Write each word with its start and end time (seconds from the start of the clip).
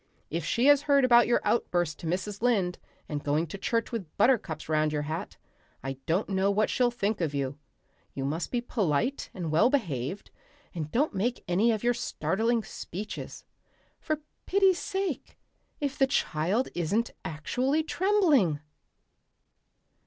If 0.31 0.43
she 0.43 0.65
has 0.65 0.81
heard 0.89 1.05
about 1.05 1.27
your 1.27 1.41
outburst 1.43 1.99
to 1.99 2.07
Mrs. 2.07 2.41
Lynde 2.41 2.79
and 3.07 3.23
going 3.23 3.45
to 3.45 3.57
church 3.59 3.91
with 3.91 4.17
buttercups 4.17 4.67
round 4.67 4.91
your 4.91 5.03
hat 5.03 5.37
I 5.83 5.97
don't 6.07 6.27
know 6.29 6.49
what 6.49 6.71
she'll 6.71 6.89
think 6.89 7.21
of 7.21 7.35
you. 7.35 7.59
You 8.15 8.25
must 8.25 8.49
be 8.49 8.61
polite 8.61 9.29
and 9.31 9.51
well 9.51 9.69
behaved, 9.69 10.31
and 10.73 10.91
don't 10.91 11.13
make 11.13 11.43
any 11.47 11.71
of 11.71 11.83
your 11.83 11.93
startling 11.93 12.63
speeches. 12.63 13.45
For 13.99 14.21
pity's 14.47 14.79
sake, 14.79 15.37
if 15.79 15.99
the 15.99 16.07
child 16.07 16.69
isn't 16.73 17.11
actually 17.23 17.83
trembling!" 17.83 18.59